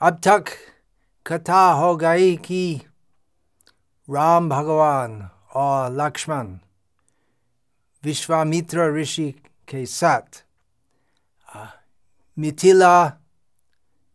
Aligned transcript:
अब 0.00 0.20
तक 0.26 0.44
कथा 1.26 1.60
हो 1.72 1.96
गई 1.96 2.36
कि 2.36 2.80
राम 4.08 4.48
भगवान 4.48 5.30
और 5.54 5.90
लक्ष्मण 5.92 6.58
विश्वामित्र 8.04 8.94
ऋषि 8.96 9.30
के 9.68 9.86
साथ 9.86 10.44
मिथिला 12.38 13.12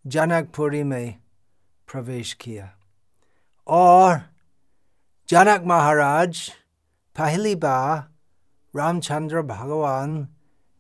जनकपुरी 0.06 0.84
में 0.84 1.16
प्रवेश 1.92 2.34
किया। 2.34 2.72
और 3.68 4.22
जनक 5.30 5.64
महाराज 5.66 6.50
पहली 7.16 7.56
बार 7.56 7.98
रामचंद्र 8.74 9.42
भगवान 9.42 10.24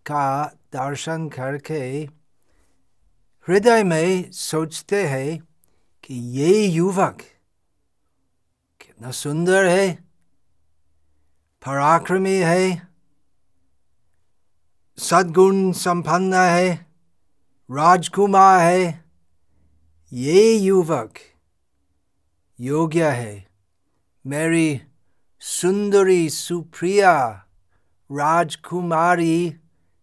का 0.05 0.45
दर्शन 0.73 1.29
करके 1.29 1.81
हृदय 3.47 3.83
में 3.83 4.31
सोचते 4.31 5.03
हैं 5.07 5.39
कि 6.03 6.13
ये 6.39 6.65
युवक 6.65 7.21
कितना 8.81 9.11
सुंदर 9.11 9.65
है 9.65 9.91
पराक्रमी 11.63 12.37
है 12.37 12.91
सद्गुण 14.97 15.71
संपन्न 15.71 16.33
है 16.33 16.69
राजकुमार 17.69 18.59
है 18.59 19.03
ये 20.11 20.53
युवक 20.55 21.19
योग्य 22.59 23.09
है 23.11 23.33
मेरी 24.25 24.81
सुंदरी 25.41 26.29
सुप्रिया 26.29 27.13
राजकुमारी 28.09 29.55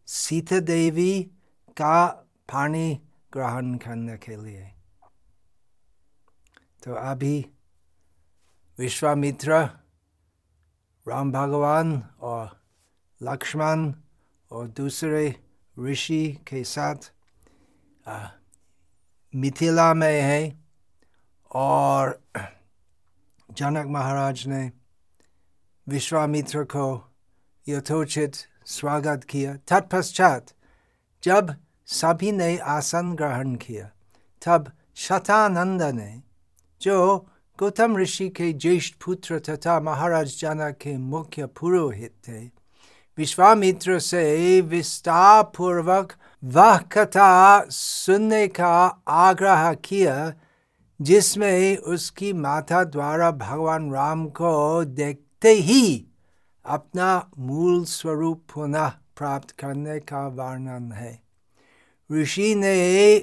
सीता 0.08 0.60
देवी 0.60 1.12
का 1.76 2.06
पानी 2.52 2.88
ग्रहण 3.32 3.76
करने 3.76 4.16
के 4.16 4.36
लिए। 4.36 4.70
तो 6.84 6.94
अभी 6.94 7.36
विश्वामित्र, 8.78 9.52
राम 11.06 11.32
भगवान 11.32 12.02
और 12.20 12.56
लक्ष्मण 13.20 13.92
और 14.50 14.66
दूसरे 14.68 15.34
ऋषि 15.76 16.26
के 16.46 16.62
साथ 16.64 17.12
मिथिला 19.34 19.92
में 19.94 20.20
है 20.22 20.40
और 21.50 22.20
जनक 23.48 23.86
महाराज 23.86 24.46
ने 24.46 24.70
विश्वामित्र 25.86 26.64
को 26.64 26.86
यथोचित 27.66 28.36
स्वागत 28.66 29.24
किया। 29.24 29.56
तत्पश्चात 29.68 30.52
जब 31.22 31.54
सभी 31.88 32.32
ने 32.32 32.56
आसन 32.58 33.14
ग्रहण 33.14 33.54
किया। 33.56 33.84
तब 34.42 34.70
शतानंद 34.96 35.82
ने 35.82 36.22
जो 36.80 37.26
गौतम 37.58 37.96
ऋषि 37.96 38.28
के 38.28 38.52
ज्येष्ठ 38.52 38.94
पुत्र 39.04 39.38
तथा 39.38 39.78
महाराज 39.80 40.36
जनक 40.40 40.76
के 40.80 40.96
मुख्य 40.96 41.46
पुरोहित 41.46 42.12
थे, 42.28 42.44
विश्वामित्र 43.18 43.98
से 43.98 44.60
विस्तार 44.60 45.42
पूर्वक 45.56 46.12
वह 46.42 46.76
कथा 46.92 47.64
सुनने 47.68 48.46
का 48.48 49.02
आग्रह 49.08 49.72
किया, 49.74 50.32
जिसमें 51.00 51.76
उसकी 51.76 52.32
माता 52.32 52.82
द्वारा 52.84 53.30
भगवान 53.30 53.90
राम 53.92 54.26
को 54.28 54.84
देखते 54.84 55.50
ही 55.50 56.06
अपना 56.64 57.30
मूल 57.38 57.84
स्वरूप 57.84 58.42
पुनः 58.54 58.88
प्राप्त 59.16 59.50
करने 59.50 59.98
का 60.00 60.26
वर्णन 60.26 60.92
है। 60.92 61.27
ऋषि 62.12 62.54
ने 62.54 63.18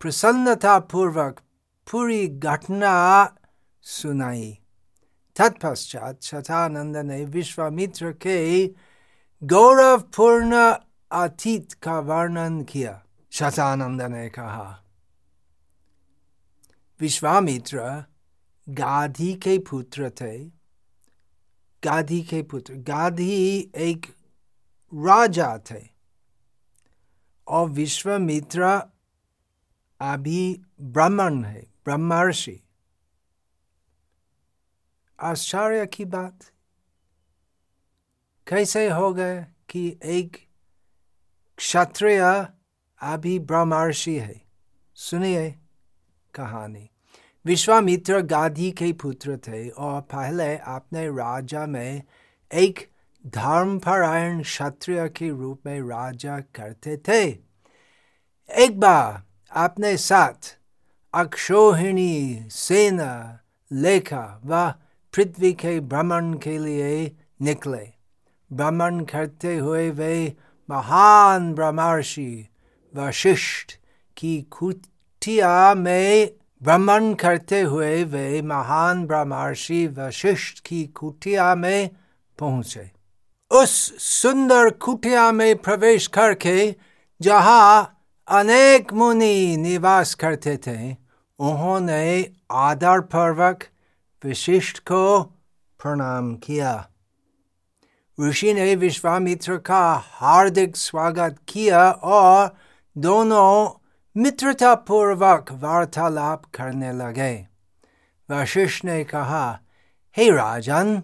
प्रसन्नता 0.00 0.78
पूर्वक 0.78 1.40
पूरी 1.90 2.28
घटना 2.28 2.92
सुनाई। 3.82 4.58
तत्पश्चात 5.36 6.22
शतानंद 6.22 6.96
ने 6.96 7.24
विश्वामित्र 7.24 8.12
के 8.12 8.66
गौरवपूर्ण 9.42 10.74
अतीत 11.12 11.72
का 11.72 11.98
वर्णन 12.00 12.62
किया। 12.62 13.02
शतानंद 13.30 14.02
ने 14.02 14.28
कहा, 14.28 14.84
विश्वामित्र 17.00 18.04
गाधी 18.68 19.34
के 19.34 19.58
पुत्र 19.58 20.10
थे। 20.10 20.44
गाधी 21.84 22.22
के 22.22 22.42
पुत्र, 22.42 22.74
गाधी 22.74 23.70
एक 23.76 24.06
राजा 24.94 25.58
थे। 25.70 25.99
और 27.50 27.68
विश्वामित्र 27.68 28.62
अभी 30.00 30.62
ब्राह्मण 30.80 31.44
है, 31.44 31.62
ब्रह्मर्षि। 31.84 32.60
आश्चर्य 35.20 35.86
की 35.86 36.04
बात। 36.04 36.38
कैसे 38.46 38.90
हो 38.90 39.14
गए 39.14 39.46
कि 39.68 39.98
एक 40.04 40.46
क्षत्रिय 41.56 42.48
अभी 43.02 43.38
ब्रह्मर्षि 43.38 44.18
है? 44.18 44.42
सुनिए 44.94 45.58
कहानी। 46.34 46.90
विश्वामित्र 47.44 48.20
गाधी 48.20 48.70
के 48.70 48.92
पुत्र 48.92 49.36
थे 49.36 49.68
और 49.68 50.00
पहले 50.00 50.56
अपने 50.58 51.06
राजा 51.08 51.66
में 51.66 52.02
एक 52.54 52.90
धर्मपरायण 53.26 54.42
क्षत्रिय 54.42 55.08
के 55.08 55.30
रूप 55.30 55.60
में 55.66 55.80
राजा 55.80 56.40
करते 56.40 56.96
थे। 56.96 57.24
एक 58.64 58.80
बार 58.80 59.22
अपने 59.52 59.96
साथ 59.96 60.58
अक्षोहिणी 61.14 62.46
सेना 62.50 63.40
लेखा 63.72 64.40
व 64.44 64.70
पृथ्वी 65.14 65.52
के 65.52 65.80
भ्रमण 65.80 66.34
के 66.34 66.58
लिए 66.58 67.16
निकले। 67.42 67.92
भ्रमण 68.52 69.04
करते 69.04 69.56
हुए 69.56 69.90
वे 69.90 70.36
महान 70.70 71.54
ब्रह्मर्षि 71.54 72.48
वशिष्ठ 72.94 73.72
की 74.16 74.42
कुटिया 74.42 75.74
में 75.74 76.32
भ्रमण 76.62 77.14
करते 77.14 77.60
हुए 77.60 78.04
वे 78.04 78.42
महान 78.42 79.06
ब्रह्मर्षि 79.06 79.86
वशिष्ठ 79.86 80.66
की 80.66 80.84
कुटिया 80.84 81.54
में 81.54 81.90
पहुँचे। 82.38 82.99
उस 83.50 84.02
सुंदर 84.02 84.70
कुटिया 84.70 85.32
में 85.32 85.56
प्रवेश 85.56 86.06
करके 86.06 86.74
जहाँ 87.20 88.00
अनेक 88.28 88.92
मुनि 88.92 89.56
निवास 89.56 90.14
करते 90.14 90.56
थे, 90.56 90.96
उन्होंने 91.38 92.32
आदर 92.52 93.00
पूर्वक 93.00 93.64
विशिष्ट 94.24 94.78
को 94.78 95.22
प्रणाम 95.82 96.36
किया। 96.36 96.88
ऋषि 98.20 98.54
ने 98.54 98.74
विश्वामित्र 98.74 99.56
का 99.56 100.02
हार्दिक 100.04 100.76
स्वागत 100.76 101.36
किया 101.48 101.90
और 101.90 102.56
दोनों 102.98 103.80
मित्रता 104.16 104.74
पूर्वक 104.74 105.46
वार्तालाप 105.52 106.42
करने 106.54 106.92
लगे। 106.92 107.48
वशिष्ठ 108.30 108.84
ने 108.84 109.04
कहा, 109.04 109.58
हे 110.16 110.26
hey 110.26 110.36
राजन 110.36 111.02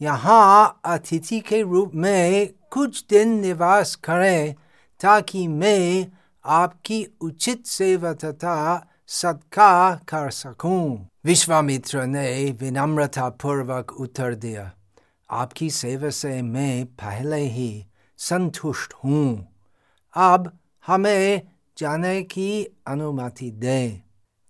यहाँ 0.00 0.80
अतिथि 0.84 1.40
के 1.40 1.60
रूप 1.62 1.94
में 1.94 2.48
कुछ 2.70 3.04
दिन 3.10 3.28
निवास 3.40 3.94
करें 3.94 4.54
ताकि 5.00 5.46
मैं 5.48 6.06
आपकी 6.44 7.04
उचित 7.20 7.66
सेवा 7.66 8.12
तथा 8.14 8.86
सत्कार 9.08 10.00
कर 10.08 10.30
सकूँ। 10.30 11.08
विश्वामित्र 11.24 12.04
ने 12.06 12.56
विनम्रता 12.60 13.28
पूर्वक 13.42 13.92
उत्तर 13.92 14.34
दिया, 14.34 14.70
आपकी 15.30 15.70
सेवा 15.70 16.10
से 16.10 16.40
मैं 16.42 16.84
पहले 16.96 17.40
ही 17.46 17.86
संतुष्ट 18.18 18.94
हूँ 19.04 19.48
अब 20.14 20.50
हमें 20.86 21.42
जाने 21.78 22.22
की 22.22 22.64
अनुमति 22.86 23.50
दें 23.50 24.00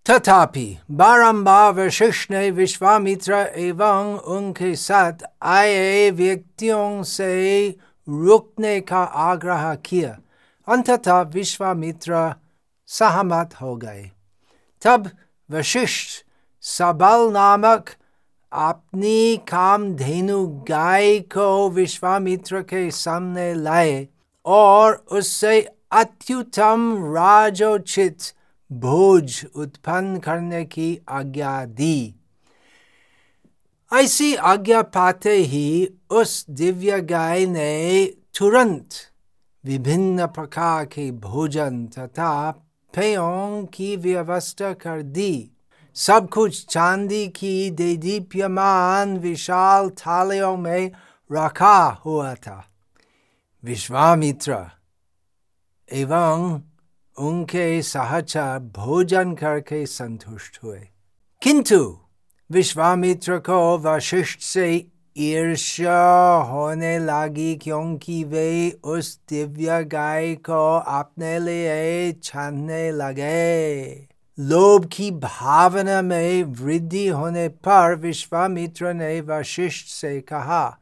तथापि 0.06 0.66
बारंबार 0.90 1.72
वशिष्ठ 1.74 2.30
ने 2.30 2.50
विश्वामित्र 2.50 3.34
एवं 3.58 4.16
उनके 4.28 4.74
साथ 4.76 5.24
आए 5.48 6.10
व्यक्तियों 6.10 7.02
से 7.02 7.68
रुकने 8.08 8.80
का 8.80 9.02
आग्रह 9.24 9.74
किया 9.84 10.16
अंततः 10.68 11.20
विश्वामित्र 11.34 12.22
सहमत 12.88 13.54
हो 13.60 13.74
गए 13.76 14.10
तब 14.82 15.10
वशिष्ठ 15.50 16.24
सबल 16.62 17.30
नामक 17.32 17.90
अपनी 18.52 19.36
कामधेनु 19.48 20.44
गाय 20.68 21.18
को 21.28 21.48
विश्वामित्र 21.70 22.62
के 22.62 22.90
सामने 22.90 23.52
लाए 23.54 24.06
और 24.46 25.02
उससे 25.12 25.60
अत्युत्तम 25.92 26.92
राजोचित 27.14 28.32
भोज 28.72 29.46
उत्पन्न 29.54 30.18
करने 30.18 30.64
की 30.64 31.00
आज्ञा 31.08 31.64
दी। 31.64 32.14
ऐसी 33.92 34.34
आज्ञा 34.34 34.82
पाते 34.82 35.36
ही 35.36 35.94
उस 36.10 36.46
दिव्य 36.50 37.00
गाय 37.00 37.46
ने 37.46 38.04
तुरंत 38.38 38.88
विभिन्न 39.64 40.26
प्रकार 40.26 40.84
के 40.84 41.10
भोजन 41.10 41.86
तथा 41.86 42.50
पेयों 42.94 43.66
की 43.66 43.96
व्यवस्था 43.96 44.72
कर 44.72 45.02
दी। 45.02 45.50
सब 45.94 46.28
कुछ 46.28 46.66
चांदी 46.66 47.28
की 47.28 47.70
दे 47.70 47.96
दीप्यमान 47.96 49.16
विशाल 49.18 49.90
थालियों 49.90 50.56
में 50.56 50.90
रखा 51.32 52.00
हुआ 52.04 52.34
था। 52.34 52.66
विश्वामित्र 53.64 54.70
एवं 55.92 56.60
उनके 57.20 57.82
सहचर 57.82 58.58
भोजन 58.58 59.32
करके 59.34 59.86
संतुष्ट 59.86 60.58
हुए। 60.64 60.80
किंतु 61.42 61.98
विश्वामित्र 62.50 63.38
को 63.38 63.78
वशिष्ठ 63.78 64.40
से 64.40 64.86
ईर्ष्या 65.16 66.30
होने 66.36 66.98
लगी 66.98 67.54
क्योंकि 67.54 68.24
वे 68.24 68.70
उस 68.70 69.20
दिव्य 69.28 69.84
गाय 69.84 70.34
को 70.34 70.78
अपने 70.78 71.38
लिए 71.38 72.12
छानने 72.12 72.90
लगे। 72.90 73.84
लोभ 74.38 74.88
की 74.92 75.10
भावना 75.10 76.02
में 76.02 76.44
वृद्धि 76.44 77.08
होने 77.08 77.48
पर 77.48 77.94
विश्वामित्र 77.94 78.92
ने 78.92 79.20
वशिष्ठ 79.20 79.86
से 79.86 80.20
कहा, 80.20 80.78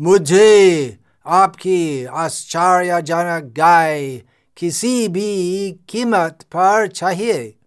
मुझे 0.00 0.98
आपकी 1.26 2.04
आश्चर्यजनक 2.04 3.54
गाय 3.56 4.22
किसी 4.58 5.08
भी 5.08 5.72
कीमत 5.88 6.38
पर 6.42 6.86
चाहिए। 6.88 7.58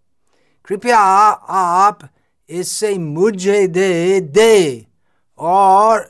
कृपया 0.66 1.00
आप 1.00 2.10
इसे 2.50 2.98
मुझे 2.98 3.68
दे 3.68 4.22
दे 4.22 4.88
और 5.38 6.10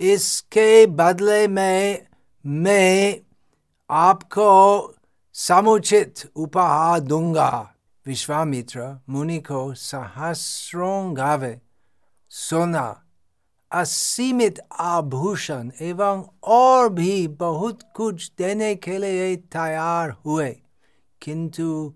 इसके 0.00 0.86
बदले 0.86 1.48
में 1.48 2.06
मैं 2.46 3.20
आपको 3.90 4.94
समुचित 5.32 6.14
उपहार 6.36 7.00
दूँगा। 7.00 7.74
विश्वामित्र 8.06 9.00
मुनि 9.08 9.38
को 9.38 9.74
सहस्रों 9.74 11.16
गावे। 11.16 11.60
सोना 12.30 13.02
असीमित 13.70 14.60
आभूषण 14.78 15.70
एवं 15.80 16.22
और 16.42 16.88
भी 16.88 17.26
बहुत 17.26 17.82
कुछ 17.96 18.32
देने 18.38 18.74
के 18.74 18.98
लिए 18.98 19.36
तैयार 19.36 20.10
हुए। 20.10 20.56
किंतु 21.20 21.94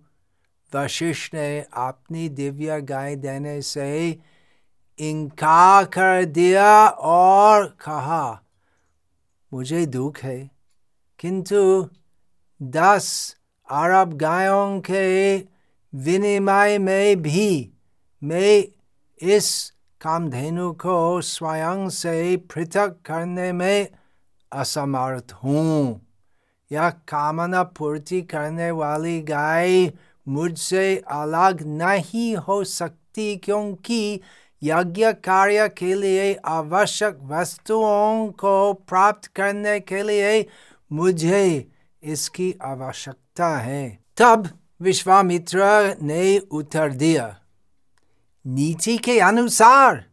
वशिष्ठ 0.75 1.35
ने 1.35 1.61
अपनी 1.73 2.29
दिव्य 2.29 2.81
गाय 2.81 3.17
देने 3.17 3.63
से 3.63 4.19
इनकार 4.99 5.85
कर 5.85 6.25
दिया 6.25 6.89
और 6.89 7.67
कहा, 7.67 8.41
मुझे 9.53 9.87
दुख 9.87 10.19
है। 10.19 10.51
किंतु 11.19 11.89
दस 12.63 13.37
अरब 13.71 14.13
गायों 14.13 14.81
के 14.81 15.37
विनिमय 15.95 16.79
में 16.79 17.23
भी 17.23 17.73
मैं 18.23 18.65
इस 19.23 19.73
कामधेनु 20.03 20.71
को 20.73 21.21
स्वयं 21.23 21.89
से 21.89 22.37
पृथक 22.51 22.97
करने 23.07 23.53
में 23.53 23.89
असमर्थ 24.53 25.33
हूँ 25.45 26.01
यह 26.71 26.89
कामना 27.09 27.63
पूर्ति 27.79 28.21
करने 28.23 28.71
वाली 28.71 29.21
गाय 29.23 29.93
मुझसे 30.27 30.85
अलग 31.13 31.63
नहीं 31.77 32.35
हो 32.39 32.63
सकती 32.65 33.37
क्योंकि 33.37 34.21
यज्ञ 34.63 35.13
कार्य 35.25 35.69
के 35.69 35.95
लिए 35.95 36.35
आवश्यक 36.47 37.19
वस्तुओं 37.23 38.27
को 38.41 38.73
प्राप्त 38.89 39.27
करने 39.27 39.79
के 39.81 40.03
लिए 40.03 40.47
मुझे 40.91 41.67
इसकी 42.03 42.55
आवश्यकता 42.63 43.57
है 43.59 43.87
तब 44.17 44.49
विश्वामित्र 44.81 45.65
ने 46.03 46.39
उत्तर 46.53 46.93
दिया 46.95 47.27
नीति 48.47 48.97
के 48.99 49.19
अनुसार 49.21 50.05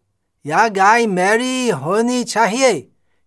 यह 0.46 0.68
गाय 0.68 1.06
मेरी 1.08 1.70
होनी 1.70 2.24
चाहिए 2.24 2.80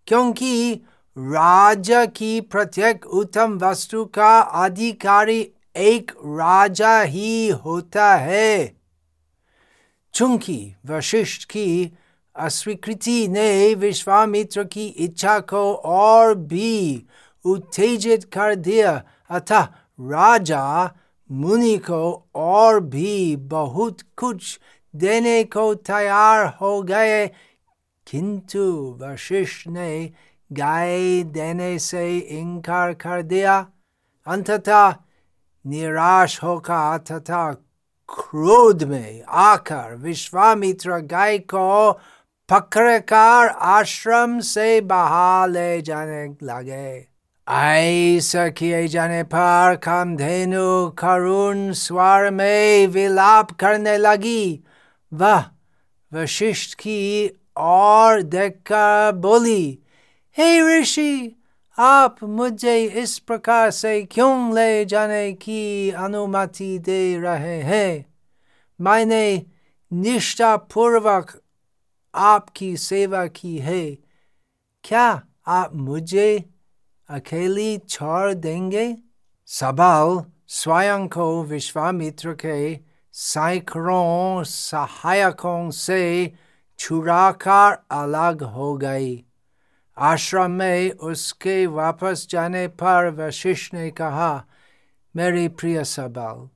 क्योंकि 0.07 0.73
राजा 1.17 2.05
की 2.07 2.41
प्रत्येक 2.41 3.07
उत्तम 3.07 3.59
वस्तु 3.59 4.05
का 4.05 4.39
अधिकारी 4.41 5.41
एक 5.77 6.11
राजा 6.27 7.01
ही 7.01 7.49
होता 7.65 8.15
है 8.17 8.77
चूँकि 10.15 10.75
वशिष्ठ 10.87 11.45
की 11.45 11.93
अस्वीकृति 12.37 13.27
ने 13.29 13.75
विश्वामित्र 13.75 14.65
की 14.65 14.87
इच्छा 14.87 15.39
को 15.41 15.73
और 15.75 16.35
भी 16.35 17.07
उत्तेजित 17.45 18.25
कर 18.25 18.55
दिया 18.55 19.03
अतः 19.31 19.69
राजा 19.99 20.95
मुनि 21.31 21.77
को 21.79 22.29
और 22.35 22.81
भी 22.81 23.37
बहुत 23.37 24.01
कुछ 24.17 24.59
देने 24.97 25.45
को 25.45 25.75
तैयार 25.75 26.47
हो 26.61 26.83
गए। 26.83 27.27
किंतु 28.07 28.99
वशिष्ठ 29.03 29.69
ने 29.69 30.11
गाय 30.53 31.23
देने 31.23 31.79
से 31.79 32.19
इनकार 32.19 32.93
कर 32.93 33.23
दिया। 33.23 33.67
अंततः 34.27 34.95
निराश 35.67 36.43
होकर, 36.43 36.99
तथा 36.99 37.53
क्रोध 38.09 38.83
में 38.83 39.23
आकर 39.29 39.95
विश्वामित्र 39.95 40.99
गाय 40.99 41.39
को 41.39 41.93
पकड़कर 42.49 43.49
आश्रम 43.49 44.41
से 44.41 44.81
बाहर 44.81 45.49
ले 45.49 45.83
जाने 45.83 46.37
लगे। 46.43 47.07
ऐसा 47.49 48.49
किए 48.49 48.89
जाने 48.89 49.23
पर 49.23 49.81
कामधेनु 49.83 50.91
करुण 50.91 51.73
स्वर 51.73 52.31
में 52.31 52.87
विलाप 52.87 53.51
करने 53.51 53.97
लगी। 53.97 54.65
वह 55.13 55.45
वशिष्ठ 56.13 56.75
की 56.75 57.31
और 57.57 58.23
देखकर 58.23 59.13
बोली 59.13 59.79
हे 60.37 60.61
ऋषि 60.61 61.37
आप 61.79 62.23
मुझे 62.25 62.85
इस 62.85 63.19
प्रकार 63.19 63.71
से 63.71 64.03
क्यों 64.03 64.55
ले 64.55 64.85
जाने 64.85 65.33
की 65.33 65.91
अनुमति 65.91 66.79
दे 66.79 67.17
रहे 67.19 67.61
हैं 67.63 68.05
मैंने 68.81 69.47
निष्ठा 69.91 70.57
पूर्वक 70.57 71.41
आपकी 72.15 72.77
सेवा 72.77 73.27
की 73.27 73.59
है 73.59 73.85
क्या 74.85 75.23
आप 75.47 75.75
मुझे 75.75 76.45
अकेली 77.09 77.79
छोड़ 77.79 78.35
देंगे 78.35 78.97
सबाल 79.49 80.25
स्वयं 80.49 81.07
को 81.09 81.43
विश्वामित्र 81.45 82.33
के 82.35 82.92
सैकड़ों 83.15 84.43
सहायकों 84.43 85.71
से 85.71 86.33
छुराकर 86.79 87.77
अलग 87.91 88.43
हो 88.43 88.75
गई। 88.77 89.25
आश्रम 89.97 90.51
में 90.51 90.91
उसके 90.91 91.67
वापस 91.67 92.27
जाने 92.31 92.67
पर 92.69 93.11
वशिष्ठ 93.19 93.75
ने 93.75 93.91
कहा, 93.91 94.45
मेरे 95.15 95.49
प्रिय 95.49 95.85
सबाल, 95.85 96.49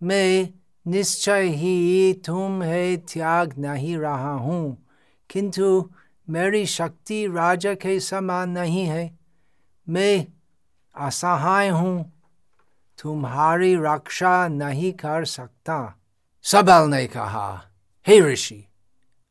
मैं 0.00 0.48
निश्चय 0.86 1.48
ही 1.48 2.12
तुम्हें 2.26 2.98
त्याग 3.04 3.54
नहीं 3.58 3.96
रहा 3.96 4.32
हूँ, 4.32 4.86
किंतु 5.30 5.90
मेरी 6.28 6.64
शक्ति 6.66 7.26
राजा 7.26 7.74
के 7.74 7.98
समान 8.00 8.50
नहीं 8.50 8.84
है। 8.86 9.10
मैं 9.86 10.26
असहाय 10.94 11.68
हूँ 11.68 12.12
तुम्हारी 13.02 13.74
रक्षा 13.74 14.48
नहीं 14.48 14.92
कर 14.92 15.24
सकता। 15.24 16.00
सबल 16.42 16.88
ने 16.88 17.06
कहा, 17.06 17.62
हे 18.06 18.20
ऋषि, 18.20 18.64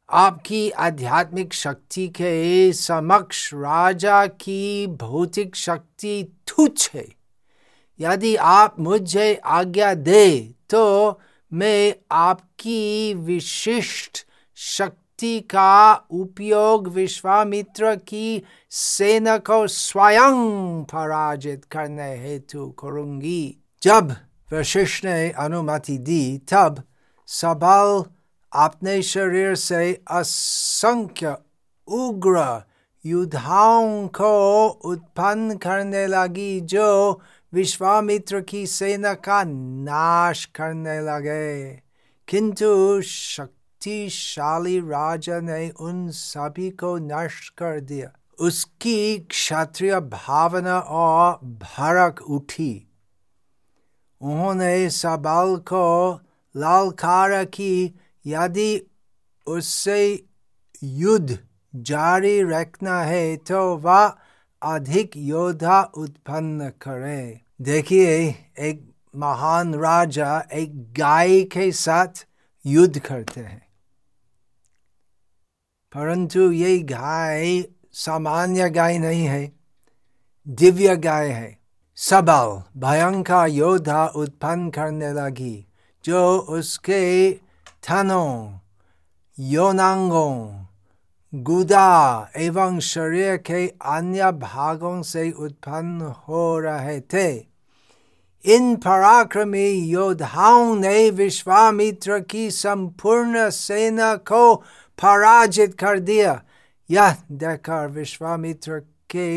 आपकी 0.10 0.70
आध्यात्मिक 0.70 1.54
शक्ति 1.54 2.08
के 2.08 2.74
समक्ष 2.74 3.54
राजा 3.54 4.26
की 4.26 4.88
भौतिक 4.88 5.56
शक्ति 5.56 6.24
तुच्छ 6.48 6.90
है। 6.94 7.08
यदि 8.00 8.36
आप 8.36 8.80
मुझे 8.80 9.34
आज्ञा 9.36 9.94
दे 9.94 10.56
तो 10.70 11.20
मैं 11.54 11.96
आपकी 12.12 13.14
विशिष्ट 13.14 14.26
शक्ति 14.56 15.40
का 15.40 15.94
उपयोग 16.12 16.88
विश्वामित्र 16.88 17.96
की 17.96 18.44
सेना 18.70 19.38
को 19.38 19.68
स्वयं 19.68 20.84
पराजित 20.84 21.66
करने 21.66 22.16
हेतु 22.16 22.70
करूँगी। 22.70 23.58
जब 23.82 24.16
वशिष्ठ 24.54 25.06
ने 25.06 25.30
अनुमति 25.40 25.98
दी 25.98 26.38
तब 26.52 26.84
सबल 27.30 28.04
अपने 28.52 29.02
शरीर 29.02 29.56
से 29.56 29.94
असंख्य 30.12 31.36
उग्र 31.88 32.64
युद्धाओं 33.06 34.08
को 34.08 34.68
उत्पन्न 34.68 35.56
करने 35.58 36.06
लगी 36.08 36.60
जो 36.62 37.22
विश्वामित्र 37.54 38.42
की 38.42 38.66
सेना 38.68 39.14
का 39.14 39.44
नाश 39.44 40.46
करने 40.46 41.00
लगे 41.00 41.82
किंतु 42.28 43.02
शक्तिशाली 43.02 44.80
राजा 44.80 45.40
ने 45.40 45.70
उन 45.80 46.08
सभी 46.12 46.70
को 46.70 46.98
नष्ट 46.98 47.50
कर 47.50 47.80
दिया 47.80 48.12
उसकी 48.40 49.18
क्षत्रिय 49.20 50.00
भावना 50.00 50.80
और 50.80 51.40
भड़क 51.44 52.22
उठी 52.30 52.91
उन्होंने 54.22 54.90
सबल 54.90 55.56
को 55.58 56.20
लालकारा 56.56 57.44
की 57.44 58.00
यदि 58.26 58.82
उससे 59.48 60.26
युद्ध 60.84 61.40
जारी 61.76 62.42
रखना 62.44 63.02
है 63.02 63.38
तो 63.38 63.78
वह 63.78 64.16
अधिक 64.62 65.12
योद्धा 65.18 65.82
उत्पन्न 65.82 66.70
करे। 66.70 67.42
देखिए, 67.62 68.36
एक 68.60 68.96
महान 69.16 69.76
राजा 69.76 70.40
एक 70.54 70.94
गाय 70.94 71.42
के 71.44 71.72
साथ 71.72 72.28
युद्ध 72.66 73.00
करते 73.00 73.42
हैं। 73.42 73.62
परंतु 75.96 76.52
ये 76.52 76.78
गाय 76.80 77.64
सामान्य 77.92 78.70
गाय 78.70 78.98
नहीं 78.98 79.26
है, 79.26 79.52
दिव्य 80.48 80.96
गाय 80.98 81.30
है। 81.30 81.61
सबल 82.02 82.62
भयंकर 82.80 83.48
योद्धा 83.48 84.06
उत्पन्न 84.16 84.70
करने 84.70 85.12
लगी 85.14 85.66
जो 86.06 86.22
उसके 86.50 87.02
थनों 87.84 88.60
योनांगों 89.38 90.66
गुदा 91.34 92.32
एवं 92.38 92.80
शरीर 92.80 93.38
के 93.38 93.68
अन्य 93.88 94.32
भागों 94.40 95.02
से 95.04 95.30
उत्पन्न 95.32 96.14
हो 96.28 96.60
रहे 96.60 97.00
थे 97.14 97.30
इन 98.46 98.76
पराक्रमी 98.76 99.70
योद्धाओं 99.70 100.76
ने 100.76 101.10
विश्वामित्र 101.10 102.20
की 102.20 102.50
संपूर्ण 102.52 103.50
सेना 103.50 104.14
को 104.28 104.56
पराजित 105.00 105.80
कर 105.80 106.00
दिया 106.00 106.42
यह 106.90 107.16
देखकर 107.34 107.88
विश्वामित्र 107.90 108.80
के 109.10 109.30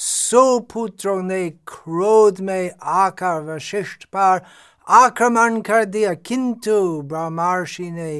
सौ 0.00 0.58
पुत्रों 0.58 1.22
ने 1.22 1.48
क्रोध 1.50 2.40
में 2.40 2.70
आकर 2.82 3.42
वशिष्ठ 3.44 4.04
पर 4.04 4.40
आक्रमण 4.86 5.60
कर 5.60 5.84
दिया 5.84 6.12
किंतु 6.14 6.80
ब्रह्मर्षि 7.02 7.90
ने 7.90 8.12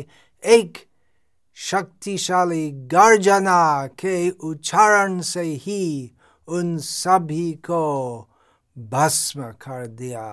एक 0.43 0.79
शक्तिशाली 1.57 2.71
गर्जना 2.71 3.87
के 3.87 4.31
उच्चारण 4.31 5.21
से 5.21 5.43
ही 5.43 6.13
उन 6.49 6.77
सभी 6.79 7.53
को 7.53 7.87
भस्म 8.77 9.51
कर 9.63 9.87
दिया 9.87 10.29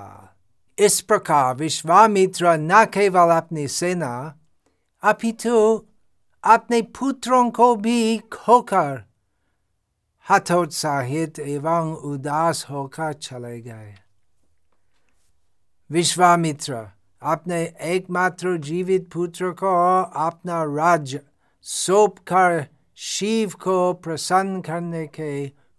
इस 0.78 1.00
प्रकार 1.02 1.56
विश्वामित्र 1.56 2.58
न 2.60 2.86
केवल 2.94 3.36
अपनी 3.36 3.68
सेना 3.68 4.14
अपितु 5.04 5.86
अपने 6.44 6.82
पुत्रों 6.82 7.50
को 7.52 7.76
भी 7.76 8.18
खोकर 8.34 9.07
हतोत्साहित 10.28 11.40
एवं 11.40 11.94
उदास 12.04 12.66
होकर 12.70 13.14
चले 13.14 13.60
गए 13.62 13.94
विश्वामित्र 15.90 16.86
अपने 17.22 17.62
एकमात्र 17.94 18.58
जीवित 18.62 19.10
पुत्र 19.14 19.52
को 19.62 19.76
अपना 20.26 20.64
राज्य 20.78 21.20
सौंप 21.66 22.18
कर 22.28 22.66
शिव 22.98 23.54
को 23.62 23.94
प्रसन्न 24.04 24.62
करने 24.62 25.06
के 25.08 25.32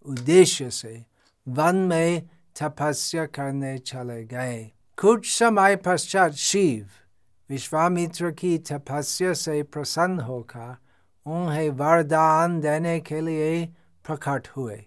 उद्देश्य 0.06 0.70
से 0.70 1.04
वन 1.46 1.76
में 1.90 2.28
तपस्या 2.56 3.24
करने 3.26 3.76
चले 3.78 4.24
गए 4.24 4.70
कुछ 4.98 5.30
समय 5.32 5.76
पश्चात 5.76 6.32
शिव 6.46 6.86
विश्वामित्र 7.50 8.30
की 8.30 8.56
तपस्या 8.70 9.32
से 9.34 9.62
प्रसन्न 9.62 10.20
होकर 10.20 10.76
उन्हें 11.26 11.68
वरदान 11.70 12.60
देने 12.60 12.98
के 13.00 13.20
लिए 13.20 13.52
प्रकट 14.08 14.48
हुए। 14.48 14.84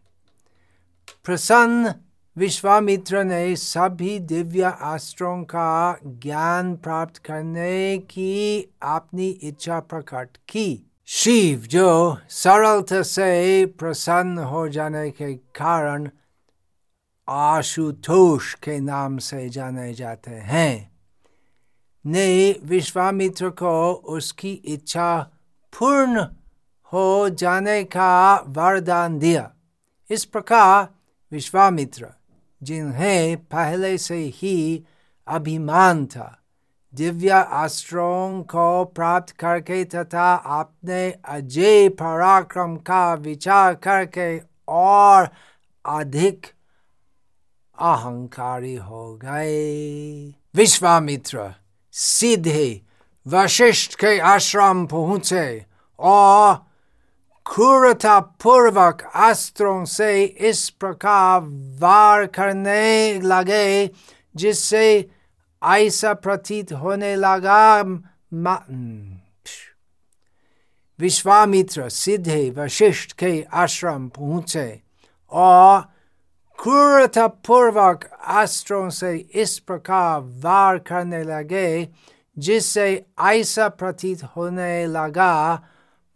प्रसन्न 1.24 1.94
विश्वामित्र 2.38 3.24
ने 3.24 3.56
सभी 3.56 4.20
दिव्य 4.20 4.78
अस्त्रों 4.82 5.44
का 5.44 6.00
ज्ञान 6.06 6.76
प्राप्त 6.76 7.18
करने 7.18 7.98
की 7.98 8.62
अपनी 8.84 9.30
इच्छा 9.30 9.80
प्रकट 9.80 10.38
की। 10.38 10.92
शिव 11.06 11.60
जो 11.60 12.18
सरलता 12.30 13.02
से 13.02 13.66
प्रसन्न 13.66 14.38
हो 14.38 14.70
जाने 14.70 15.12
के 15.12 15.34
कारण 15.34 16.10
आशुतोष 17.30 18.54
के 18.54 18.80
नाम 18.80 19.18
से 19.18 19.50
जाने 19.50 19.94
जाते 19.94 20.32
हैं। 20.32 20.92
ने 22.06 22.60
विश्वामित्र 22.64 23.50
को 23.50 23.94
उसकी 23.94 24.52
इच्छा 24.52 25.32
पूर्ण 25.80 26.26
हो 26.94 27.30
जाने 27.30 27.84
का 27.84 28.44
वरदान 28.48 29.20
दिया। 29.20 29.52
इस 30.10 30.26
प्रकार 30.26 30.88
विश्वामित्र, 31.32 32.08
जिन्हें 32.64 33.38
पहले 33.38 33.98
से 33.98 34.16
ही 34.16 34.84
अभिमान 35.28 36.06
था, 36.06 36.38
दिव्य 36.94 37.30
अस्त्रों 37.30 38.44
को 38.44 38.86
प्राप्त 38.86 39.30
करके 39.32 39.84
तथा 39.86 40.34
अपने 40.36 41.12
अजय 41.12 41.90
पराक्रम 41.90 42.76
का 42.76 43.14
विचार 43.14 43.76
करके 43.76 44.42
और 44.68 45.30
अधिक 45.86 46.48
अहंकारी 47.80 48.76
हो 48.76 49.16
गए। 49.16 50.34
विश्वामित्र 50.56 51.54
सीधे 51.92 52.82
वशिष्ठ 53.28 53.96
के 53.96 54.20
आश्रम 54.20 54.86
पहुँचे 54.86 55.66
और 56.00 56.71
क्रूरता 57.46 58.20
पूर्वक 58.44 59.02
अस्त्रों 59.20 59.84
से 59.86 60.24
इस 60.24 60.70
प्रकार 60.80 61.42
वार 61.80 62.26
करने 62.26 63.20
लगे 63.22 63.90
जिससे 64.36 64.86
ऐसा 65.62 66.14
प्रतीत 66.16 66.72
होने 66.74 67.16
लगा 67.16 67.82
विश्वामित्र 71.00 71.90
सीधे 71.90 72.50
वशिष्ठ 72.58 73.12
के 73.14 73.34
आश्रम 73.56 74.08
पहुँचे 74.10 74.70
और 75.32 75.82
क्रूरता 76.60 77.28
पूर्वक 77.28 78.10
अस्त्रों 78.38 78.90
से 78.92 79.16
इस 79.36 79.58
प्रकार 79.60 80.22
वार 80.44 80.78
करने 80.88 81.24
लगे 81.24 81.68
जिससे 82.38 82.90
ऐसा 83.22 83.68
प्रतीत 83.70 84.24
होने 84.36 84.86
लगा 84.88 85.32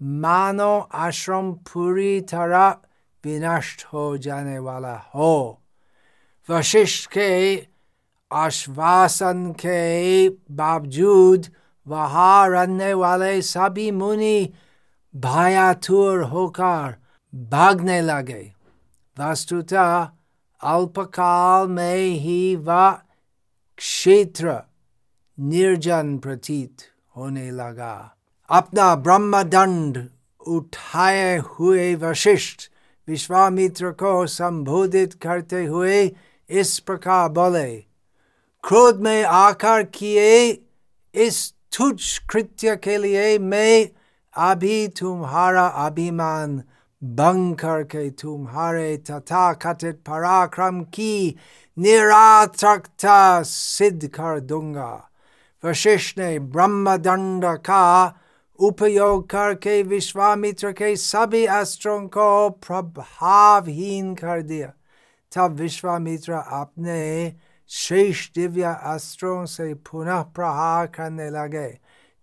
मानो 0.01 0.77
आश्रम 1.05 1.51
पूरी 1.71 2.19
तरह 2.31 2.69
विनष्ट 3.23 3.85
हो 3.93 4.05
जाने 4.25 4.57
वाला 4.59 4.95
हो 5.15 5.61
वशिष्ठ 6.49 7.09
के 7.13 7.31
आश्वासन 8.31 9.51
के 9.59 10.29
बावजूद 10.61 11.47
वहाँ 11.87 12.47
रहने 12.49 12.93
वाले 12.93 13.41
सभी 13.41 13.89
मुनि 13.91 14.37
भयातुर 15.13 16.21
होकर 16.31 16.95
भागने 17.33 18.01
लगे 18.01 18.43
वस्तुतः 19.17 19.93
अल्पकाल 20.61 21.67
में 21.67 21.95
ही 21.95 22.55
वह 22.55 22.89
क्षेत्र 23.77 24.59
निर्जन 25.37 26.17
प्रतीत 26.23 26.81
होने 27.15 27.49
लगा 27.51 27.95
अपना 28.49 28.95
ब्रह्मदंड 28.95 29.97
उठाए 30.47 31.37
हुए 31.37 31.95
वशिष्ठ 31.95 32.69
विश्वामित्र 33.07 33.89
को 33.91 34.25
संबोधित 34.27 35.13
करते 35.13 35.65
हुए 35.65 36.03
इस 36.49 36.79
प्रकार 36.79 37.29
बोले, 37.29 37.75
क्रोध 38.63 39.01
में 39.01 39.23
आकर 39.23 39.83
किए 39.83 40.49
इस 41.15 41.53
तुच्छ 41.77 42.17
कृत्य 42.29 42.75
के 42.75 42.97
लिए 42.97 43.37
मैं 43.39 43.89
अभी 44.33 44.87
तुम्हारा 44.87 45.67
अभिमान 45.67 46.57
भंग 47.03 47.55
करके 47.55 48.09
तुम्हारे 48.09 48.97
तथा 48.97 49.53
कथित 49.53 49.95
पराक्रम 49.95 50.81
की 50.83 51.35
निरार्थकता 51.77 53.41
सिद्ध 53.41 54.07
कर 54.07 54.39
दूँगा। 54.39 55.09
वशिष्ठ 55.63 56.17
ने 56.19 56.37
ब्रह्मदंड 56.39 57.45
का 57.45 58.07
उपयोग 58.59 59.29
करके 59.29 59.81
विश्वामित्र 59.83 60.71
के 60.71 60.95
सभी 60.95 61.45
अस्त्रों 61.45 61.99
को 62.07 62.49
प्रभावहीन 62.67 64.13
कर 64.15 64.41
दिया 64.41 64.71
तब 65.31 65.55
विश्वामित्र 65.59 66.33
अपने 66.33 67.35
शेष 67.69 68.29
दिव्य 68.35 68.75
अस्त्रों 68.83 69.45
से 69.45 69.73
पुनः 69.91 70.21
प्रहार 70.35 70.87
करने 70.87 71.29
लगे 71.29 71.67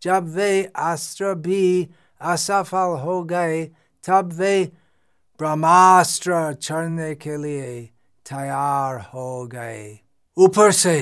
जब 0.02 0.28
वे 0.34 0.62
अस्त्र 0.76 1.34
भी 1.34 1.88
असफल 2.20 2.98
हो 3.00 3.22
गए 3.24 3.64
तब 4.04 4.32
वे 4.32 4.64
ब्रह्मास्त्र 5.40 6.52
चढ़ने 6.54 7.14
के 7.14 7.36
लिए 7.36 7.82
तैयार 8.26 9.00
हो 9.14 9.46
गए 9.46 9.98
ऊपर 10.36 10.72
से 10.72 10.98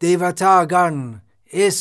देवतागण 0.00 0.98
इस 1.50 1.80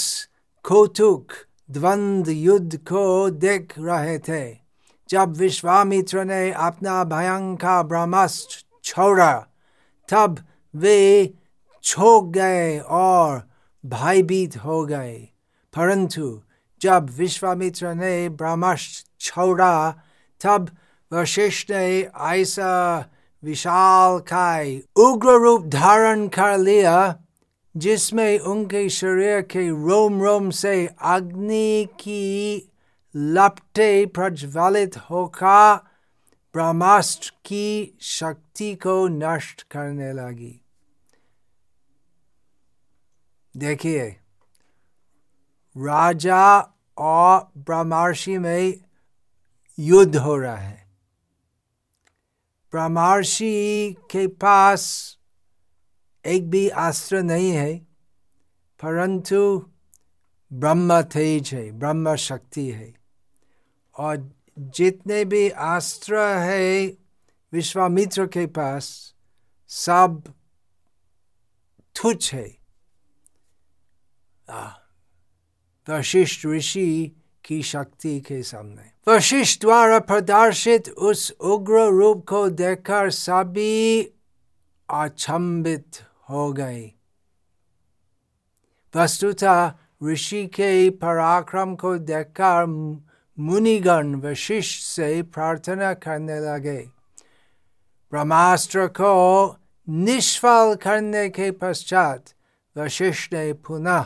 कौतुक 0.65 1.33
द्वंद 1.71 2.27
युद्ध 2.27 2.77
को 2.77 3.29
देख 3.29 3.73
रहे 3.79 4.19
थे, 4.19 4.57
जब 5.09 5.37
विश्वामित्र 5.37 6.23
ने 6.23 6.51
अपना 6.51 7.03
भयंकर 7.03 7.83
ब्रह्मास्त्र 7.83 8.65
छोड़ा, 8.83 9.47
तब 10.09 10.39
वे 10.75 11.33
छोक 11.83 12.29
गए 12.29 12.79
और 12.79 13.49
भयभीत 13.85 14.57
हो 14.57 14.85
गए। 14.85 15.27
परंतु 15.75 16.41
जब 16.81 17.09
विश्वामित्र 17.09 17.93
ने 17.93 18.29
ब्रह्मश 18.29 19.05
छोड़ा, 19.19 19.91
तब 20.41 20.77
वशिष्ठ 21.13 21.71
ने 21.71 22.09
ऐसा 22.21 23.05
विशाल 23.43 24.19
काय 24.19 24.81
उग्र 24.95 25.29
रूप 25.29 25.65
धारण 25.65 26.27
कर 26.27 26.57
लिया 26.57 27.19
जिसमें 27.77 28.39
उनके 28.39 28.89
शरीर 28.89 29.41
के 29.41 29.69
रोम 29.69 30.21
रोम 30.21 30.49
से 30.49 30.89
अग्नि 31.01 31.87
की 31.99 32.71
लपटे 33.15 34.05
प्रज्वलित 34.05 34.97
होकर 34.97 35.79
ब्रह्मास्त्र 36.53 37.29
की 37.45 37.97
शक्ति 38.01 38.75
को 38.75 39.07
नष्ट 39.07 39.63
करने 39.63 40.13
लगी। 40.13 40.61
देखिए, 43.57 44.09
राजा 45.77 46.59
और 46.97 47.51
ब्रह्मर्षि 47.57 48.37
में 48.37 48.83
युद्ध 49.79 50.15
हो 50.15 50.37
रहा 50.37 50.55
है। 50.55 50.87
ब्रह्मर्षि 52.71 53.95
के 54.11 54.27
पास 54.27 55.17
एक 56.25 56.49
भी 56.49 56.67
अस्त्र 56.69 57.21
नहीं 57.21 57.51
है, 57.51 57.77
परंतु 58.83 59.69
ब्रह्म 60.53 61.01
तेज 61.01 61.53
है, 61.53 61.71
ब्रह्म 61.71 62.15
शक्ति 62.15 62.69
है। 62.69 62.93
और 63.97 64.31
जितने 64.59 65.25
भी 65.25 65.49
अस्त्र 65.49 66.17
है 66.17 66.85
विश्वामित्र 67.53 68.27
के 68.27 68.45
पास, 68.45 69.15
सब 69.67 70.33
तुच्छ 71.95 72.33
है। 72.33 72.57
वशिष्ठ 75.89 76.45
ऋषि 76.45 77.11
की 77.45 77.61
शक्ति 77.63 78.19
के 78.21 78.43
सामने। 78.43 79.11
वशिष्ठ 79.11 79.61
द्वारा 79.61 79.99
प्रदर्शित 79.99 80.89
उस 80.89 81.31
उग्र 81.31 81.87
रूप 81.87 82.25
को 82.29 82.49
देखकर 82.49 83.09
सभी 83.09 84.03
अचंबित 84.89 85.97
हो 86.27 86.51
गए 86.53 86.91
वस्तुतः 88.93 89.71
ऋषि 90.03 90.45
के 90.55 90.89
पराक्रम 91.01 91.75
को 91.75 91.97
देखकर 91.97 92.65
मुनिगण 93.37 94.15
वशिष्ठ 94.21 94.81
से 94.85 95.21
प्रार्थना 95.33 95.93
करने 96.05 96.39
लगे 96.39 96.79
ब्रह्मास्त्र 98.13 98.87
को 98.99 99.13
निष्फल 99.87 100.75
करने 100.83 101.27
के 101.29 101.49
पश्चात 101.61 102.33
वशिष्ठ 102.75 103.33
ने 103.33 103.51
पुनः 103.67 104.05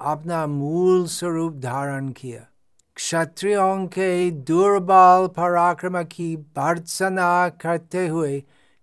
अपना 0.00 0.46
मूल 0.46 1.06
स्वरूप 1.06 1.54
धारण 1.62 2.08
किया 2.12 2.46
क्षत्रियों 2.96 3.86
के 3.86 4.30
दुर्बल 4.30 5.26
पराक्रम 5.36 6.02
की 6.04 6.36
भर्सना 6.56 7.48
करते 7.62 8.06
हुए 8.06 8.42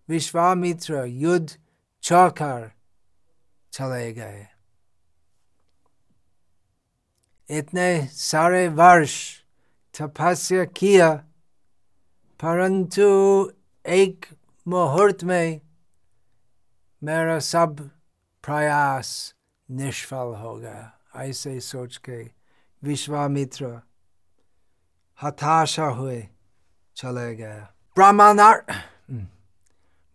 विश्वामित्र 0.09 1.03
युद्ध 1.05 1.50
छोड़कर 2.05 2.71
चले 3.74 4.12
गए 4.13 4.47
इतने 7.47 7.89
सारे 8.13 8.67
वर्ष 8.79 9.15
तपस्या 9.95 10.63
किया 10.77 11.09
परंतु 12.39 13.07
एक 13.85 14.25
मुहूर्त 14.65 15.24
में 15.24 15.62
मेरा 17.01 17.39
सब 17.39 17.79
प्रयास 18.43 19.09
निष्फल 19.69 20.35
हो 20.41 20.55
गया 20.55 20.91
ऐसे 21.24 21.59
सोच 21.59 21.97
के 22.05 22.21
विश्वामित्र 22.81 23.79
हताशा 25.19 25.85
हुए 25.98 26.22
चले 26.98 27.35
गया 27.35 27.57
ब्राह्मण 27.98 28.41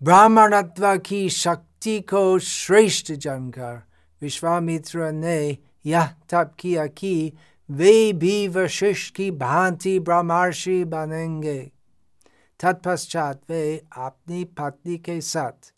ब्राह्मणत्व 0.01 0.97
की 1.07 1.29
शक्ति 1.31 1.70
को 1.87 2.39
श्रेष्ठ 2.39 3.13
जानकर 3.13 3.83
विश्वामित्र 4.23 5.11
ने 5.13 5.59
यह 5.87 6.07
तब 6.31 6.55
किया 6.59 6.87
कि 6.87 7.33
वे 7.69 8.13
भी 8.13 8.49
वशिष्ठ 8.49 9.15
की 9.15 9.31
भांति 9.31 9.99
ब्रह्मर्षि 9.99 10.85
बनेंगे 10.85 11.73
तत्पश्चात 12.61 13.41
वे 13.51 13.63
अपनी 13.97 14.45
पत्नी 14.45 14.99
के 14.99 15.21
साथ 15.21 15.73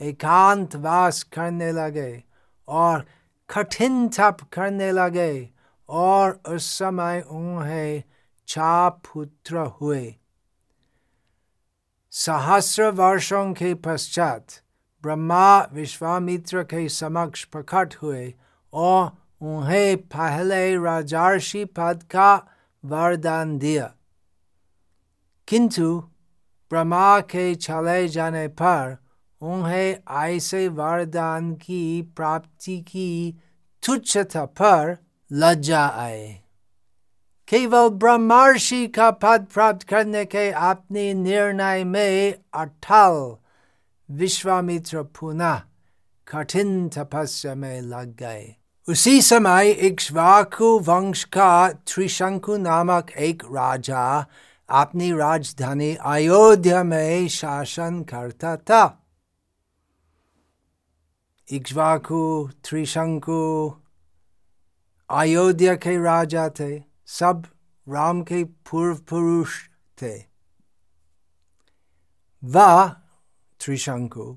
एकांत 0.00 0.76
वास 0.76 1.22
करने 1.22 1.72
लगे 1.72 2.22
और 2.68 3.06
कठिन 3.48 4.08
तप 4.08 4.36
करने 4.52 4.92
लगे 4.92 5.48
और 5.88 6.40
उस 6.48 6.66
समय 6.78 7.24
उन्हें 7.30 8.02
चा 8.48 8.88
पुत्र 8.88 9.56
हुए 9.56 10.14
सहस्र 12.12 12.90
वर्षों 12.90 13.52
के 13.54 13.74
पश्चात 13.74 14.60
ब्रह्मा 15.06 15.68
विश्वामित्र 15.72 16.62
के 16.62 16.88
समक्ष 16.88 17.44
प्रकट 17.44 17.94
हुए 18.02 18.34
और 18.72 19.12
उन्हें 19.42 19.96
पहले 19.96 20.76
राजर्षि 20.76 21.64
पद 21.64 22.02
का 22.02 22.46
वरदान 22.84 23.58
दिया। 23.58 23.94
किंतु 25.48 25.98
ब्रह्मा 26.70 27.20
के 27.20 27.54
चले 27.54 28.08
जाने 28.08 28.48
पर 28.48 28.98
उन्हें 29.40 29.98
ऐसे 30.10 30.68
वरदान 30.68 31.54
की 31.54 32.02
प्राप्ति 32.02 32.80
की 32.80 33.34
तुच्छता 33.86 34.44
पर 34.44 34.98
लज्जा 35.32 35.86
आए। 35.86 36.40
केवल 37.48 37.88
ब्रह्मर्षि 37.88 38.86
का 38.86 39.10
पद 39.10 39.46
प्राप्त 39.54 39.82
करने 39.82 40.24
के 40.24 40.50
अपने 40.50 41.14
निर्णय 41.14 41.84
में 41.84 42.34
अटल 42.54 43.36
विश्वामित्र 44.08 45.02
पुनः 45.18 45.60
कठिन 46.26 46.88
तपस्या 46.88 47.54
में 47.54 47.80
लग 47.80 48.14
गए 48.16 48.54
उसी 48.88 49.20
समय 49.22 49.70
इक्ष्वाकु 49.86 50.78
वंश 50.78 51.24
का 51.24 51.70
त्रिशंकु 51.86 52.56
नामक 52.56 53.10
एक 53.28 53.42
राजा 53.44 54.04
अपनी 54.68 55.10
राजधानी 55.12 55.94
अयोध्या 55.94 56.82
में 56.84 57.28
शासन 57.28 58.02
करता 58.02 58.56
था 58.56 58.84
इक्ष्वाकु 61.48 62.22
त्रिशंकु 62.64 63.40
अयोध्या 65.10 65.74
के 65.74 65.96
राजा 66.04 66.48
थे 66.60 66.82
सब 67.18 67.42
राम 67.86 68.22
के 68.22 68.42
पूर्व 68.70 68.96
पुरुष 69.10 69.58
थे 70.02 70.14
वह 72.42 72.94
त्रिशंकु। 73.66 74.36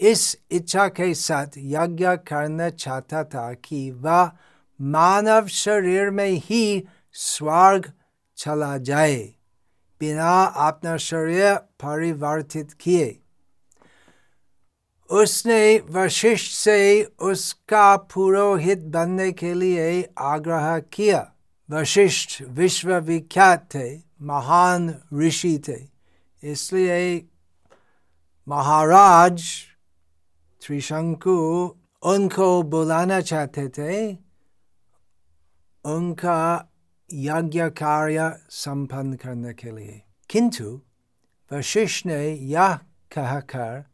इस 0.00 0.36
इच्छा 0.50 0.88
के 0.88 1.14
साथ 1.14 1.56
यज्ञ 1.56 2.06
करना 2.28 2.68
चाहता 2.70 3.24
था 3.24 3.52
कि 3.54 3.90
वह 3.90 4.30
मानव 4.80 5.46
शरीर 5.48 6.10
में 6.10 6.40
ही 6.44 6.84
स्वर्ग 7.12 7.92
चला 8.38 8.76
जाए, 8.78 9.22
बिना 10.00 10.42
अपना 10.44 10.96
शरीर 10.96 11.54
परिवर्तित 11.54 12.72
किए। 12.72 13.18
उसने 15.10 15.78
वशिष्ठ 15.90 16.52
से 16.52 17.02
उसका 17.22 17.96
पुरोहित 17.96 18.78
बनने 18.78 19.30
के 19.32 19.54
लिए 19.54 20.08
आग्रह 20.18 20.78
किया। 20.92 21.20
वशिष्ठ 21.70 22.42
विश्वविख्यात 22.42 23.68
थे, 23.74 23.88
महान 24.22 24.94
ऋषि 25.14 25.58
थे, 25.68 25.78
इसलिए 26.42 27.16
महाराज 28.48 29.42
त्रिशंकु 30.62 31.36
उनको 32.02 32.62
बुलाना 32.62 33.20
चाहते 33.20 33.68
थे 33.68 33.96
उनका 35.84 36.38
यज्ञ 37.10 37.62
कार्य 37.70 38.30
संपन्न 38.50 39.16
करने 39.16 39.54
के 39.54 39.70
लिए 39.70 40.00
किंतु 40.30 40.80
वशिष्ठ 41.50 42.06
ने 42.06 42.22
यह 42.30 42.74
कहकर 43.12 43.84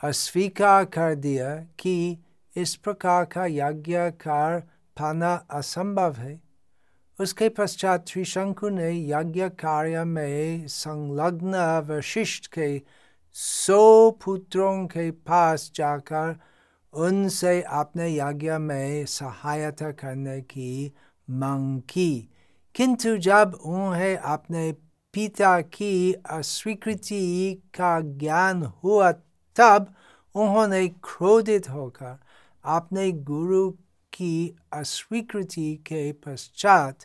अस्वीकार 0.00 0.84
कर 0.84 1.14
दिया 1.16 1.54
कि 1.78 1.96
इस 2.56 2.74
प्रकार 2.76 3.24
का 3.24 3.46
यज्ञ 3.50 3.98
कार 4.20 4.58
पाना 4.96 5.34
असंभव 5.50 6.12
है 6.14 6.40
उसके 7.18 7.48
पश्चात 7.48 8.04
त्रिशंकु 8.08 8.68
ने 8.68 8.90
यज्ञ 9.08 9.48
कार्य 9.58 10.04
में 10.04 10.66
संलग्न 10.68 11.54
वशिष्ठ 11.88 12.46
के 12.46 12.76
सौ 13.36 14.10
पुत्रों 14.10 14.86
के 14.86 15.10
पास 15.10 15.72
जाकर 15.74 16.40
उनसे 16.92 17.62
अपने 17.62 18.16
यज्ञ 18.16 18.52
में 18.52 19.06
सहायता 19.06 19.90
करने 19.92 20.40
की 20.40 20.92
मांग 21.30 21.80
की। 21.80 22.28
किंतु 22.74 23.16
जब 23.16 23.58
उन्हें 23.64 24.16
अपने 24.16 24.72
पिता 25.12 25.60
की 25.60 26.12
अस्वीकृति 26.12 27.54
का 27.54 28.00
ज्ञान 28.00 28.62
हुआ, 28.62 29.12
तब 29.56 29.94
उन्होंने 30.34 30.88
क्रोधित 30.88 31.70
होकर 31.70 32.18
अपने 32.64 33.12
गुरु 33.12 33.70
की 34.12 34.56
अस्वीकृति 34.72 35.74
के 35.76 36.12
पश्चात 36.12 36.98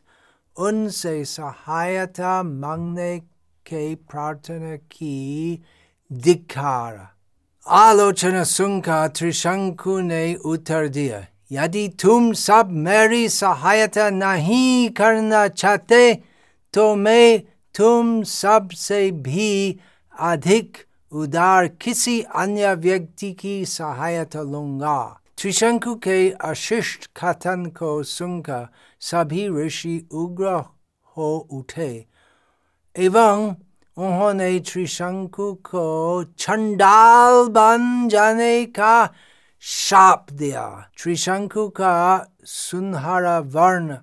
उनसे 0.57 1.25
सहायता 1.25 2.43
मांगने 2.43 3.19
के 3.65 3.95
प्रार्थना 3.95 4.75
की। 4.75 5.63
धिकार 6.11 6.97
आलोचना 7.67 8.43
सुनकर 8.43 9.07
त्रिशंकु 9.07 9.99
ने 10.01 10.23
उत्तर 10.45 10.87
दिया 10.87 11.25
यदि 11.51 11.87
तुम 12.01 12.31
सब 12.33 12.71
मेरी 12.85 13.27
सहायता 13.29 14.09
नहीं 14.09 14.89
करना 14.89 15.47
चाहते 15.47 16.13
तो 16.73 16.93
मैं 16.95 17.39
तुम 17.75 18.21
सबसे 18.23 18.99
भी 19.11 19.79
अधिक 20.15 20.77
उदार 21.11 21.67
किसी 21.81 22.21
अन्य 22.35 22.73
व्यक्ति 22.77 23.31
की 23.33 23.63
सहायता 23.67 24.41
लूँगा 24.41 24.99
त्रिशंकु 25.37 25.95
के 25.95 26.29
अशिष्ट 26.43 27.09
कथन 27.17 27.65
को 27.77 27.91
सुनकर 28.03 28.67
सभी 29.01 29.47
ऋषि 29.57 29.97
उग्र 30.13 30.55
हो 31.17 31.31
उठे 31.51 31.91
एवं 32.95 33.53
उन्होंने 33.99 34.59
त्रिशंकु 34.59 35.53
को 35.53 36.23
छंडाल 36.37 37.47
बन 37.47 38.09
जाने 38.09 38.65
का 38.65 39.09
शाप 39.59 40.27
दिया। 40.33 40.89
त्रिशंकु 41.03 41.69
का 41.69 42.25
सुनहरा 42.43 43.39
वर्ण 43.39 43.95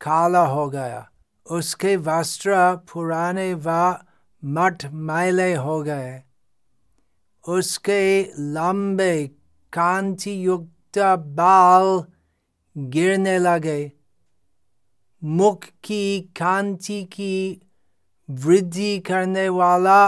काला 0.00 0.46
हो 0.46 0.70
गया। 0.70 1.10
उसके 1.50 1.96
वस्त्र 1.96 2.76
पुराने 2.76 3.54
व 3.54 3.98
मठ 4.44 4.86
मैले 4.86 5.54
हो 5.54 5.82
गए। 5.82 6.22
उसके 7.48 8.22
लंबे 8.38 9.26
कांति 9.72 10.46
युक्त 10.46 10.98
बाल 11.18 12.04
गिरने 12.78 13.38
लगे। 13.38 13.92
मुख 15.24 15.64
की 15.84 16.20
कांति 16.20 17.04
की 17.04 17.62
वृद्धि 18.32 18.98
करने 18.98 19.48
वाला 19.48 20.06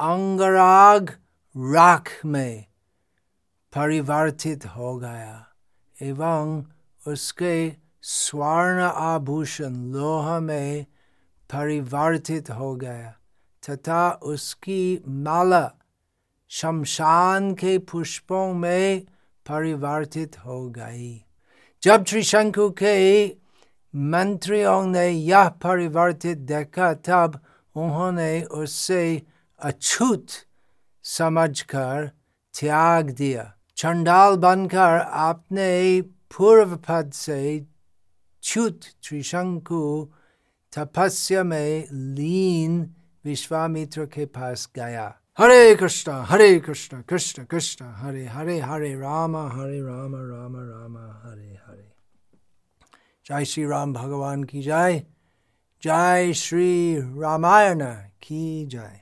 अंगराग 0.00 1.10
राख 1.56 2.08
में 2.26 2.64
परिवर्तित 3.76 4.66
हो 4.66 4.96
गया 4.98 5.46
एवं 6.02 6.64
उसके 7.06 7.76
स्वर्ण 8.02 8.82
आभूषण 8.82 9.74
लोह 9.92 10.40
में 10.40 10.86
परिवर्तित 11.52 12.50
हो 12.50 12.76
गया 12.76 13.16
तथा 13.70 14.10
उसकी 14.10 15.04
माला 15.08 15.72
शमशान 16.48 17.54
के 17.54 17.78
पुष्पों 17.78 18.54
में 18.54 19.04
परिवर्तित 19.48 20.38
हो 20.38 20.68
गई। 20.70 21.24
जब 21.82 22.04
त्रिशंकु 22.04 22.70
के 22.70 23.26
मंत्रियों 23.94 24.84
ने 24.86 25.08
यह 25.08 25.48
परिवर्तित 25.62 26.38
देखा 26.50 26.92
तब 27.06 27.40
उन्होंने 27.76 28.42
उससे 28.42 29.02
अछूत 29.60 30.26
समझकर 31.04 32.10
त्याग 32.54 33.10
दिया 33.10 33.52
चंडाल 33.76 34.36
बनकर 34.36 34.98
आपने 35.26 36.00
पूर्व 36.36 36.76
पद 36.88 37.10
से 37.14 37.40
च्युत 38.42 38.80
त्रिशंकु 39.04 39.82
तपस्या 40.72 41.42
में 41.44 41.84
लीन 42.16 42.82
विश्वामित्र 43.24 44.06
के 44.06 44.26
पास 44.26 44.68
गया 44.76 45.06
हरे 45.38 45.74
कृष्ण 45.74 46.12
हरे 46.28 46.58
कृष्ण 46.60 47.00
कृष्ण 47.08 47.44
कृष्ण 47.44 47.92
हरे 47.96 48.24
हरे 48.26 48.58
हरे 48.60 48.94
राम 49.00 49.36
हरे 49.36 49.80
राम 49.80 50.14
राम 50.16 50.56
राम 50.56 50.96
हरे 50.96 51.58
हरे 51.66 51.89
जय 53.30 53.44
श्री 53.44 53.66
राम 53.66 53.92
भगवान 53.92 54.44
की 54.44 54.62
जय। 54.62 55.06
जय 55.82 56.32
श्री 56.32 56.96
रामायण 57.00 57.84
की 58.22 58.66
जय। 58.66 58.99